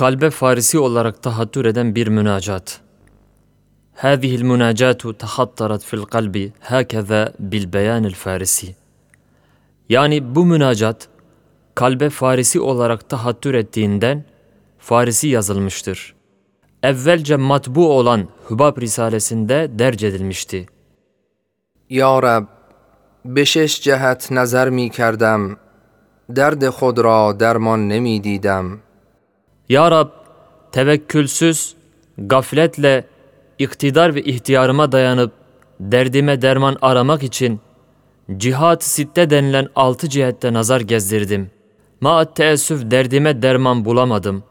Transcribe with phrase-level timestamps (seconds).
[0.00, 2.80] kalbe farisi olarak tahattür eden bir münacat.
[4.06, 8.74] هذه المناجات تخطرت في القلب هكذا بالبيان الفارسي.
[9.88, 11.08] Yani bu münacat
[11.74, 14.24] kalbe Farisi olarak tahattür ettiğinden
[14.78, 16.14] Farisi yazılmıştır.
[16.82, 20.66] Evvelce matbu olan Hubab Risalesinde derc edilmişti.
[21.90, 22.46] یا رب
[23.24, 25.56] به شش جهت نظر می کردم
[26.34, 28.80] درد خود را درمان نمی دیدم
[29.70, 30.08] Ya Rab,
[30.72, 31.76] tevekkülsüz,
[32.18, 33.04] gafletle,
[33.58, 35.32] iktidar ve ihtiyarıma dayanıp
[35.80, 37.60] derdime derman aramak için
[38.36, 41.50] cihat sitte denilen altı cihette nazar gezdirdim.
[42.00, 44.44] Maat teessüf derdime derman bulamadım.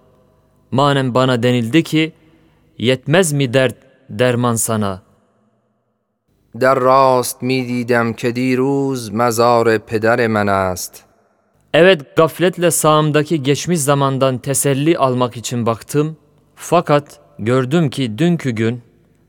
[0.72, 2.14] Manen bana denildi ki,
[2.78, 3.76] yetmez mi dert
[4.10, 5.02] derman sana?
[6.60, 10.94] در راست می دیدم که دیروز مزار پدر من است
[11.75, 16.17] Evet gafletle sağımdaki geçmiş zamandan teselli almak için baktım.
[16.55, 18.83] Fakat gördüm ki dünkü gün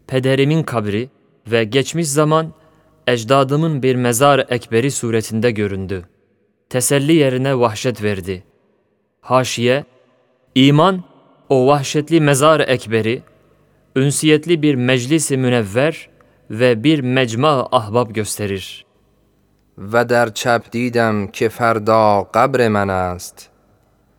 [0.08, 1.10] pederimin kabri
[1.48, 2.54] ve geçmiş zaman
[3.08, 6.04] ecdadımın bir mezar ekberi suretinde göründü.
[6.70, 8.44] Teselli yerine vahşet verdi.
[9.22, 9.86] Haşiye,
[10.56, 11.04] iman
[11.50, 13.22] o vahşetli mezar ekberi,
[13.96, 16.10] ünsiyetli bir meclisi münevver
[16.50, 18.91] ve bir mecma ahbab gösterir.''
[19.93, 23.51] و در چپ دیدم که فردا قبر من است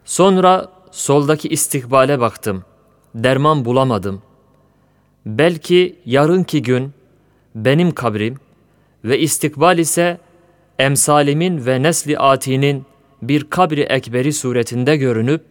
[0.05, 2.63] Sonra soldaki istikbale baktım.
[3.15, 4.21] Derman bulamadım.
[5.25, 6.91] Belki yarınki gün
[7.55, 8.35] benim kabrim
[9.03, 10.17] ve istikbal ise
[10.79, 12.85] emsalimin ve nesli atinin
[13.21, 15.45] bir kabri ekberi suretinde görünüp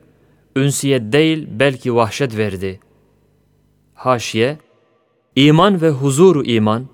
[0.56, 2.80] ünsiyet değil belki vahşet verdi.
[3.94, 4.58] Haşiye,
[5.36, 6.86] iman ve huzuru iman,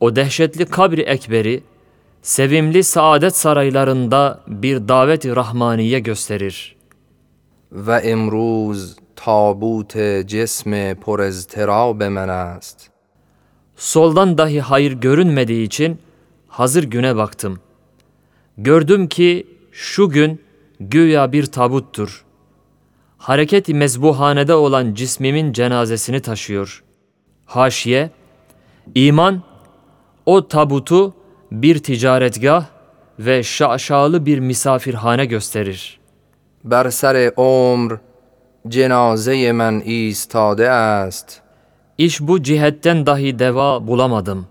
[0.00, 1.62] o dehşetli kabri ekberi
[2.26, 6.76] sevimli saadet saraylarında bir daveti rahmaniye gösterir.
[7.86, 9.92] و امروز تابوت
[10.32, 12.90] جسم پر اضطراب من است
[13.76, 15.98] Soldan dahi hayır görünmediği için
[16.48, 17.60] hazır güne baktım.
[18.58, 20.42] Gördüm ki şu gün
[20.80, 22.24] güya bir tabuttur.
[23.18, 26.84] Hareket-i mezbuhanede olan cismimin cenazesini taşıyor.
[27.46, 28.10] Haşiye,
[28.94, 29.42] iman
[30.26, 31.14] o tabutu
[31.51, 32.65] bir ticaretgah
[33.19, 35.99] ve şaşalı bir misafirhane gösterir.
[36.63, 37.97] Ber ser omr
[38.67, 40.65] cenaze men istade
[41.07, 41.41] est.
[41.97, 44.47] İş bu cihetten dahi deva bulamadım.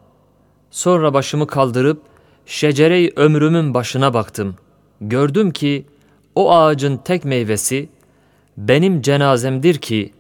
[0.71, 2.03] Sonra başımı kaldırıp
[2.47, 4.57] şecere ömrümün başına baktım.
[5.01, 5.87] Gördüm ki
[6.35, 7.89] o ağacın tek meyvesi
[8.57, 10.13] benim cenazemdir ki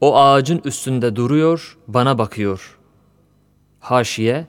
[0.00, 2.78] o ağacın üstünde duruyor, bana bakıyor.
[3.80, 4.46] Haşiye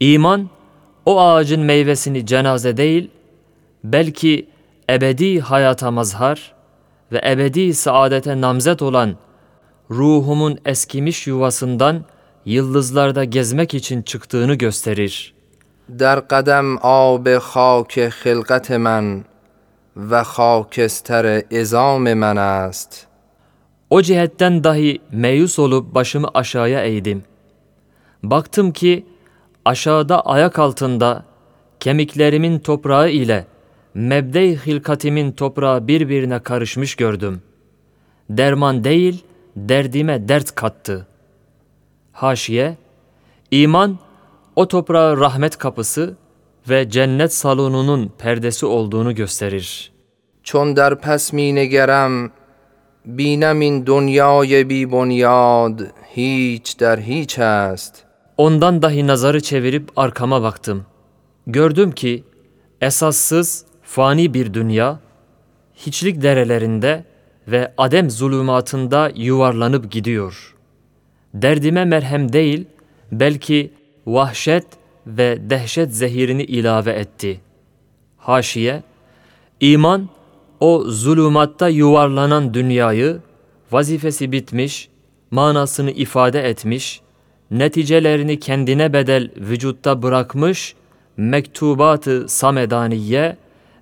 [0.00, 0.48] iman
[1.06, 3.10] o ağacın meyvesini cenaze değil,
[3.84, 4.48] belki
[4.90, 6.52] ebedi hayata mazhar
[7.12, 9.16] ve ebedi saadete namzet olan
[9.90, 12.04] ruhumun eskimiş yuvasından
[12.44, 15.34] yıldızlarda gezmek için çıktığını gösterir.
[15.98, 19.24] در قدم آب خاک خلقت من
[20.10, 23.06] و خاکستر ازام من است
[23.90, 27.22] O cihetten dahi meyus olup başımı aşağıya eğdim.
[28.22, 29.06] Baktım ki
[29.64, 31.24] aşağıda ayak altında
[31.80, 33.46] kemiklerimin toprağı ile
[33.94, 37.42] mebde-i hilkatimin toprağı birbirine karışmış gördüm.
[38.30, 39.24] Derman değil,
[39.56, 41.06] derdime dert kattı.
[42.12, 42.76] Haşiye,
[43.50, 43.98] iman
[44.56, 46.16] o toprağı rahmet kapısı
[46.68, 49.92] ve cennet salonunun perdesi olduğunu gösterir.
[50.42, 52.30] چون در پس می نگرم
[53.04, 58.03] بینم این دنیای بی بنیاد هیچ در هیچ است
[58.37, 60.85] Ondan dahi nazarı çevirip arkama baktım.
[61.47, 62.23] Gördüm ki
[62.81, 64.99] esassız, fani bir dünya,
[65.75, 67.05] hiçlik derelerinde
[67.47, 70.55] ve adem zulümatında yuvarlanıp gidiyor.
[71.33, 72.65] Derdime merhem değil,
[73.11, 73.71] belki
[74.05, 74.65] vahşet
[75.07, 77.41] ve dehşet zehirini ilave etti.
[78.17, 78.83] Haşiye,
[79.59, 80.09] iman
[80.59, 83.19] o zulümatta yuvarlanan dünyayı
[83.71, 84.89] vazifesi bitmiş,
[85.31, 87.01] manasını ifade etmiş,
[87.50, 90.74] neticelerini kendine bedel vücutta bırakmış
[91.16, 93.36] mektubatı samedaniye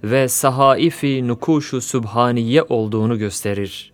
[0.05, 3.93] ve sahaifi nukuşu sübhaniye olduğunu gösterir.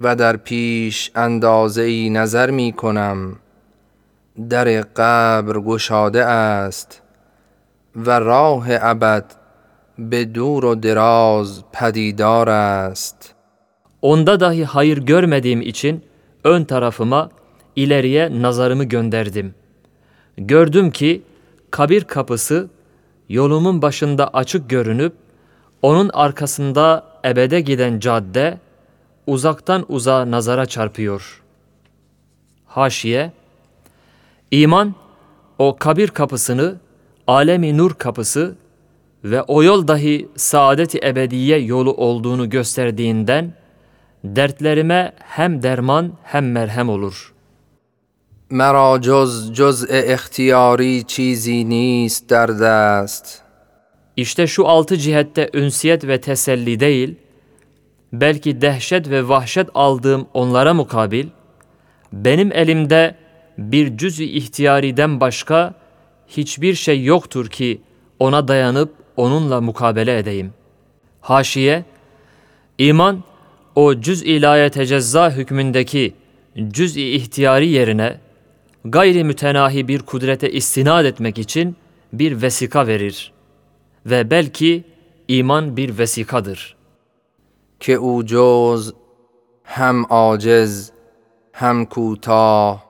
[0.00, 3.36] و در پیش اندازه ای نظر می کنم
[4.50, 7.02] در قبر گشاده است
[7.96, 9.24] و راه ابد
[9.98, 13.32] به دور و دراز پدیدار است
[14.02, 16.04] Onda dahi hayır görmediğim için
[16.44, 17.30] ön tarafıma
[17.75, 19.55] ileriye nazarımı gönderdim.
[20.37, 21.21] Gördüm ki
[21.71, 22.69] kabir kapısı
[23.29, 25.13] yolumun başında açık görünüp
[25.81, 28.57] onun arkasında ebede giden cadde
[29.27, 31.41] uzaktan uzağa nazara çarpıyor.
[32.65, 33.31] Haşiye
[34.51, 34.95] İman
[35.59, 36.75] o kabir kapısını
[37.27, 38.55] alemi nur kapısı
[39.23, 43.53] ve o yol dahi saadet-i ebediye yolu olduğunu gösterdiğinden
[44.23, 47.33] dertlerime hem derman hem merhem olur.
[48.50, 53.42] مرا جز جزء اختیاری چیزی نیست در دست
[54.16, 57.14] İşte şu altı cihette ünsiyet ve teselli değil,
[58.12, 61.26] belki dehşet ve vahşet aldığım onlara mukabil,
[62.12, 63.16] benim elimde
[63.58, 65.74] bir cüz-i ihtiyariden başka
[66.28, 67.80] hiçbir şey yoktur ki
[68.18, 70.52] ona dayanıp onunla mukabele edeyim.
[71.20, 71.84] Haşiye,
[72.78, 73.24] iman
[73.74, 76.14] o cüz ilaye tecezza hükmündeki
[76.68, 78.20] cüz-i ihtiyari yerine
[78.84, 81.76] gayri mütenahi bir kudrete istinad etmek için
[82.12, 83.32] bir vesika verir.
[84.06, 84.84] Ve belki
[85.28, 86.76] iman bir vesikadır.
[87.80, 88.94] که او جز
[89.64, 90.92] هم عاجز
[91.52, 92.86] هم کوتاه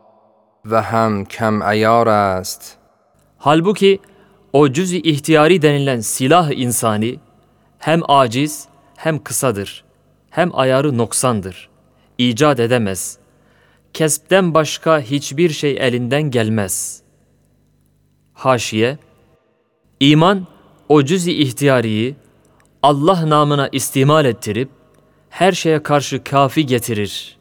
[0.65, 2.79] و هم کم عیار است
[3.39, 3.99] Halbuki
[4.53, 7.17] o cüz-i ihtiyari denilen silah insani
[7.79, 9.85] hem aciz hem kısadır.
[10.31, 11.69] Hem ayarı noksandır.
[12.19, 13.19] İcat edemez.
[13.94, 17.02] kesbden başka hiçbir şey elinden gelmez.
[18.34, 18.98] Haşiye
[20.00, 20.48] İman
[20.90, 22.16] o cüz-i ihtiyariyi
[22.84, 24.70] Allah namına istimal ettirip
[25.30, 27.38] her şeye karşı kafi getirir.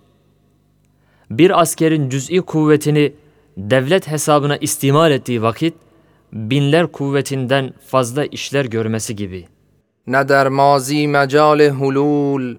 [1.30, 3.12] Bir askerin cüz'i kuvvetini
[3.56, 5.74] devlet hesabına istimal ettiği vakit
[6.32, 9.46] binler kuvvetinden fazla işler görmesi gibi.
[10.06, 12.56] Ne der mazi mecale hulul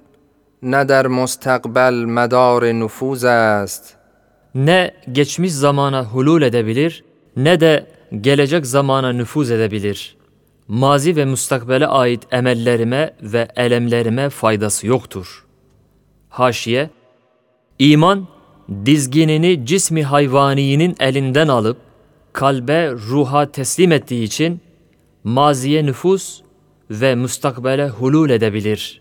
[0.62, 3.96] نه در مستقبل مدار نفوذ است
[4.54, 7.04] Ne geçmiş zamana hulul edebilir
[7.37, 7.87] ne de
[8.20, 10.16] gelecek zamana nüfuz edebilir.
[10.69, 15.44] Mazi ve mustakbele ait emellerime ve elemlerime faydası yoktur.
[16.28, 16.90] Haşiye,
[17.78, 18.28] iman
[18.87, 21.76] dizginini cismi hayvaniyinin elinden alıp
[22.32, 24.60] kalbe ruha teslim ettiği için
[25.25, 26.40] maziye nüfus
[26.90, 29.00] ve mustakbele hulul edebilir.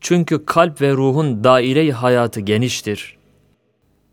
[0.00, 3.18] Çünkü kalp ve ruhun daire hayatı geniştir.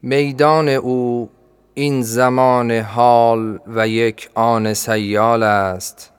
[0.02, 1.30] میدان او
[1.74, 6.12] این زمان حال و یک آن سیال است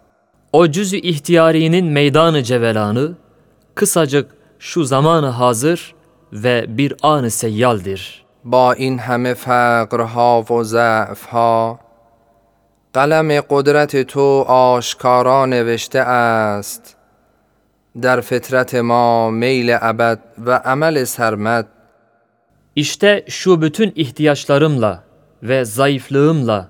[0.53, 3.15] O cüz-i ihtiyarinin meydanı cevelanı,
[3.75, 5.95] kısacık şu zamanı hazır
[6.33, 8.25] ve bir anı seyyaldir.
[8.45, 11.81] با این همه فقرها و ضعفها
[12.95, 16.97] قلم قدرت تو آشکارا نوشته است
[18.03, 21.67] در فطرت ما میل ابد و عمل سرمد
[22.77, 25.05] İşte şu bütün ihtiyaçlarımla
[25.43, 26.69] ve zayıflığımla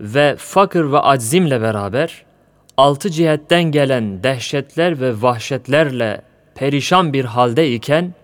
[0.00, 2.24] ve fakir ve aczimle beraber
[2.76, 6.22] altı cihetten gelen dehşetler ve vahşetlerle
[6.54, 8.14] perişan bir halde iken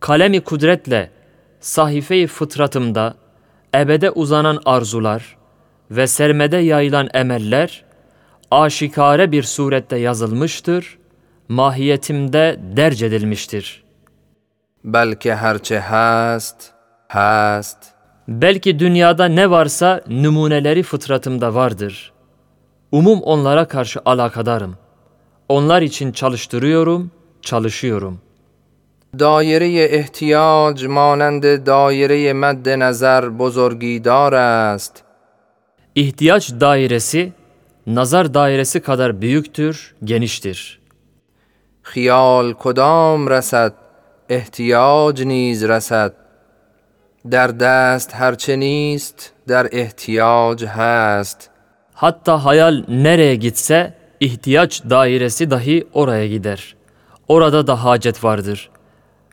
[0.00, 1.10] kalemi kudretle
[1.60, 3.14] sahife-i fıtratımda
[3.74, 5.36] ebede uzanan arzular
[5.90, 7.84] ve sermede yayılan emeller
[8.50, 10.98] aşikare bir surette yazılmıştır,
[11.48, 13.88] mahiyetimde derc edilmiştir.''
[14.84, 16.72] بلکه هرچه هست
[17.10, 17.94] هست
[18.28, 22.12] Belki dünyada ne varsa numuneleri fıtratımda vardır.
[22.92, 24.76] Umum onlara karşı alakadarım.
[25.48, 27.10] Onlar için çalıştırıyorum,
[27.42, 28.20] çalışıyorum.
[29.24, 34.34] دایره احتیاج مانند دایره مد نظر بزرگیدار
[34.74, 34.94] است
[35.94, 37.32] İhtiyaç dairesi,
[37.86, 40.80] nazar dairesi kadar büyüktür, geniştir.
[41.82, 43.74] خیال کدام رسد
[44.28, 46.14] احتیاج نیز رسد
[47.30, 51.50] در دست هرچه نیست در احتیاج هست
[51.98, 56.74] Hatta hayal nereye gitse ihtiyaç dairesi dahi oraya gider.
[57.28, 58.70] Orada da hacet vardır.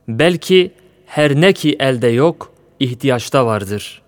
[0.08, 0.74] Belki
[1.06, 4.02] her ne ki elde yok, ihtiyaçta vardır.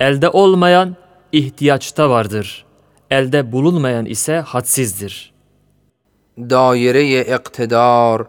[0.00, 0.96] Elde olmayan
[1.32, 2.64] ihtiyaçta vardır.
[3.10, 5.32] Elde bulunmayan ise hadsizdir.
[6.49, 8.27] دایره اقتدار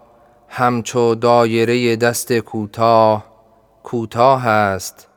[0.49, 3.25] همچو دایره دست کوتاه
[3.83, 5.09] کوتاه است.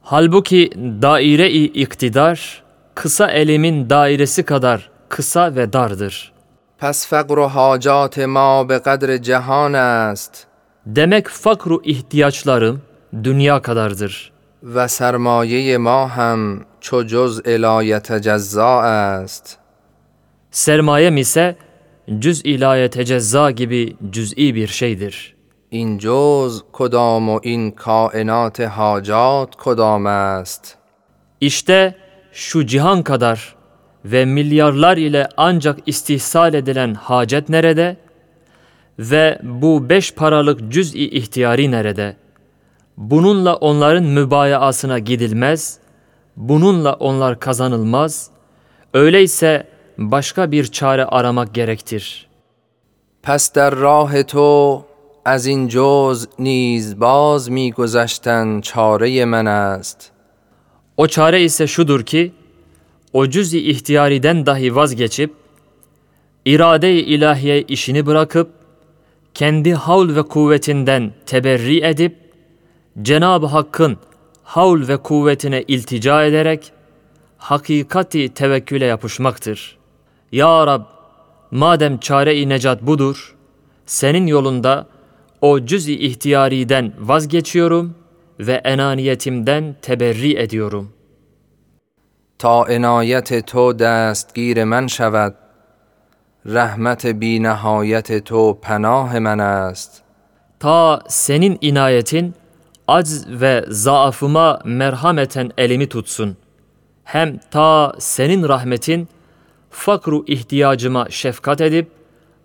[0.00, 2.38] حال بوکی دایره اقتدار
[2.96, 4.80] کسا الیمین دایرسی کدر
[5.18, 6.12] کسا و داردر
[6.78, 10.46] پس فقر و حاجات ما به قدر جهان است.
[10.94, 12.48] دمک فقر و احتیاج
[13.24, 14.12] دنیا کدردر
[14.62, 19.58] و سرمایه ما هم چو جز الایت جزا است.
[20.50, 21.56] سرمایه میسه
[22.19, 25.35] cüz ilaye tecezza gibi cüz'i bir şeydir.
[25.79, 30.77] این جز کدام و این کائنات حاجات کدام است
[31.41, 31.95] İşte
[32.31, 33.55] şu cihan kadar
[34.05, 37.97] ve milyarlar ile ancak istihsal edilen hacet nerede?
[38.99, 42.15] Ve bu beş paralık cüz-i ihtiyari nerede?
[42.97, 45.77] Bununla onların mübayaasına gidilmez,
[46.37, 48.29] bununla onlar kazanılmaz,
[48.93, 52.27] öyleyse başka bir çare aramak gerektir.
[53.23, 54.83] پس در راه تو
[55.25, 60.11] از این جز نیز باز میگذشتن چاره من است
[60.97, 62.31] O çare ise şudur ki,
[63.13, 65.33] o cüz-i ihtiyariden dahi vazgeçip,
[66.45, 68.49] irade-i ilahiye işini bırakıp,
[69.33, 72.15] kendi havl ve kuvvetinden teberri edip,
[73.01, 73.97] Cenab-ı Hakk'ın
[74.43, 76.71] havl ve kuvvetine iltica ederek,
[77.37, 79.76] hakikati tevekküle yapışmaktır.
[80.31, 80.81] Ya Rab,
[81.51, 83.35] madem çare-i necat budur,
[83.85, 84.87] senin yolunda
[85.41, 87.95] o cüz-i ihtiyariden vazgeçiyorum
[88.39, 90.93] ve enaniyetimden teberri ediyorum.
[92.43, 95.35] تا عنایت تو دستگیر من شود
[96.45, 100.03] رحمت بی نهایت تو پناه من است
[100.59, 102.33] Ta senin inayetin
[102.87, 106.37] acz ve zaafıma merhameten elimi tutsun.
[107.03, 109.07] Hem ta senin rahmetin
[109.69, 111.91] fakru ihtiyacıma şefkat edip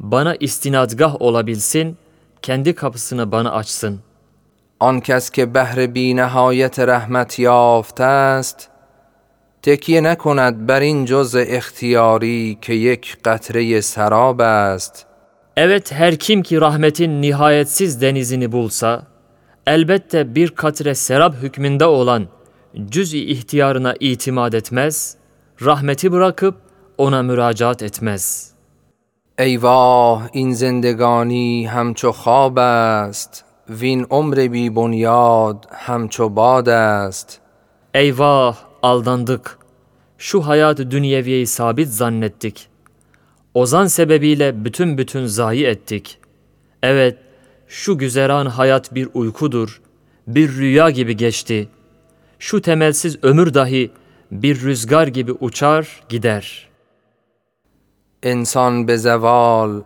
[0.00, 1.96] bana istinadgah olabilsin,
[2.42, 4.00] kendi kapısını bana açsın.
[4.80, 8.70] آن کس که بهر بی نهایت رحمت یافته است
[9.62, 15.06] تکیه نکند بر این جز اختیاری که یک قطره سراب است
[15.56, 19.06] Evet her kim ki rahmetin nihayetsiz denizini bulsa,
[19.66, 22.26] elbette bir katre serap hükmünde olan
[22.88, 25.16] cüz-i ihtiyarına itimat etmez,
[25.64, 26.54] rahmeti bırakıp
[27.02, 28.52] ona müracaat etmez.
[29.38, 37.40] ای واه این زندگانی همچو خواب است وین عمر بی بنیاد همچو باد است
[37.94, 39.58] Eyvah aldandık.
[40.18, 42.68] Şu hayatı dünyeviyeyi sabit zannettik.
[43.54, 46.18] Ozan sebebiyle bütün bütün zayi ettik.
[46.82, 47.18] Evet,
[47.68, 49.80] şu güzeran hayat bir uykudur.
[50.26, 51.68] Bir rüya gibi geçti.
[52.38, 53.90] Şu temelsiz ömür dahi
[54.30, 56.68] bir rüzgar gibi uçar gider.
[58.22, 59.82] انسان به زوال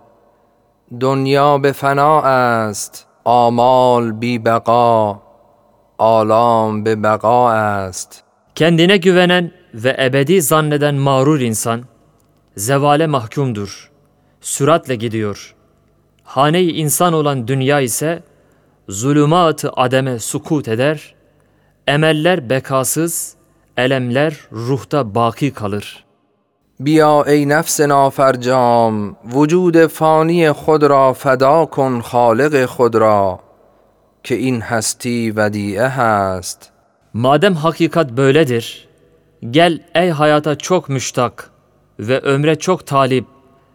[1.00, 5.22] دنیا به فنا است آمال بی بقا
[5.98, 11.84] آلام به بقا است Kendine güvenen ve ebedi zanneden mağrur insan,
[12.56, 13.90] zevale mahkumdur.
[14.40, 15.54] Süratle gidiyor.
[16.24, 18.22] Hane-i insan olan dünya ise,
[18.88, 21.14] zulümat-ı ademe sukut eder,
[21.86, 23.34] emeller bekasız,
[23.76, 26.04] elemler ruhta baki kalır.
[26.80, 33.40] بیا ای نفس نافرجام وجود فانی خود را فدا کن خالق خود را
[34.22, 36.72] که این هستی ودیعه هست
[37.14, 38.88] Madem hakikat böyledir,
[39.50, 41.50] gel ey hayata çok müştak
[41.98, 43.26] ve ömre çok talip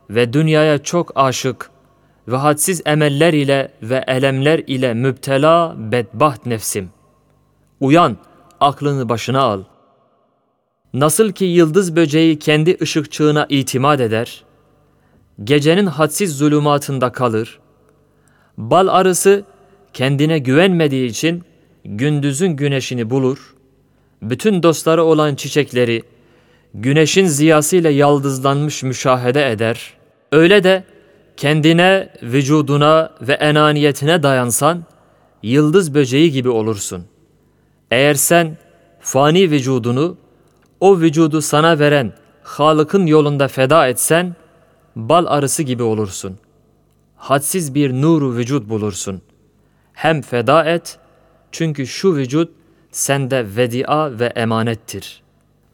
[0.10, 1.70] ve dünyaya çok aşık
[2.28, 6.90] ve hadsiz emeller ile ve elemler ile müptela bedbaht nefsim.
[7.80, 8.18] Uyan,
[8.60, 9.64] aklını başına al.
[10.95, 14.45] Nasıl ki yıldız böceği kendi ışıkçığına itimat eder,
[15.45, 17.61] gecenin hadsiz zulümatında kalır,
[18.59, 19.45] bal arısı
[19.93, 21.43] kendine güvenmediği için
[21.85, 23.55] gündüzün güneşini bulur,
[24.23, 26.03] bütün dostları olan çiçekleri
[26.75, 29.95] güneşin ziyasıyla yaldızlanmış müşahede eder.
[30.33, 30.85] Öyle de
[31.37, 34.85] kendine, vücuduna ve enaniyetine dayansan,
[35.43, 37.05] yıldız böceği gibi olursun.
[37.91, 38.57] Eğer sen
[39.01, 40.17] fani vücudunu,
[40.82, 44.36] o vücudu sana veren Halık'ın yolunda feda etsen,
[44.96, 46.38] bal arısı gibi olursun.
[47.16, 49.22] Hadsiz bir nuru vücut bulursun.
[49.94, 51.00] Hem feda et,
[51.52, 52.52] çünkü şu vücut
[52.92, 55.24] sende vedia ve emanettir.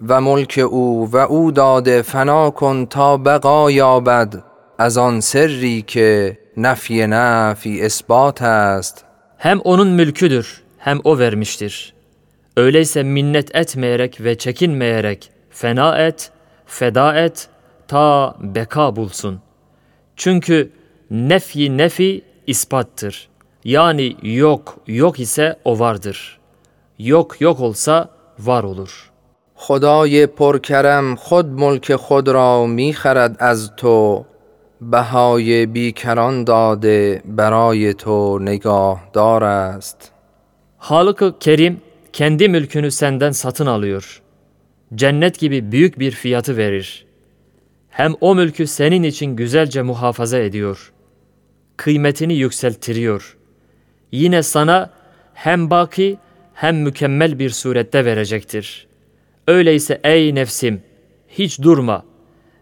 [0.10, 4.44] و ملک او و او داده فنا کن تا بقا یابد
[4.78, 9.06] از آن سری که نفی نفی اثبات است
[9.38, 11.94] Hem onun mülküdür, hem o vermiştir.
[12.58, 16.32] Öyleyse minnet etmeyerek ve çekinmeyerek fena et,
[16.66, 17.50] feda et,
[17.88, 19.42] ta beka bulsun.
[20.16, 20.72] Çünkü
[21.12, 23.30] nefi nefi ispattır.
[23.64, 26.40] Yani yok yok ise o vardır.
[27.00, 28.10] Yok yok olsa
[28.40, 29.14] var olur.
[29.56, 34.26] خدای پرکرم خود ملک خود را میخرد از تو
[34.82, 40.12] بهای بیکران داده برای تو نگاهدار است
[40.78, 41.82] Halık-ı Kerim
[42.19, 44.23] kendi mülkünü senden satın alıyor.
[44.95, 47.07] Cennet gibi büyük bir fiyatı verir.
[47.91, 50.93] Hem o mülkü senin için güzelce muhafaza ediyor.
[51.77, 53.37] Kıymetini yükseltiriyor.
[54.13, 54.91] Yine sana
[55.35, 56.19] hem baki
[56.55, 58.87] hem mükemmel bir surette verecektir.
[59.47, 60.83] Öyleyse ey nefsim
[61.29, 62.05] hiç durma.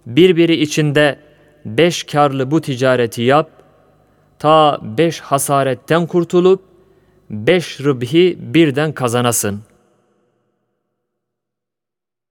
[0.07, 1.19] Birbiri içinde
[1.65, 3.51] beş karlı bu ticareti yap.
[4.39, 6.66] ta beş hasaretten kurtulup
[7.31, 9.76] beş rıbhi birden kazanasın.''